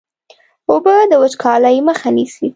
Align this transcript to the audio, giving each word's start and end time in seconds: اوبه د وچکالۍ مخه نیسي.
اوبه 0.69 0.95
د 1.11 1.13
وچکالۍ 1.23 1.77
مخه 1.87 2.09
نیسي. 2.15 2.47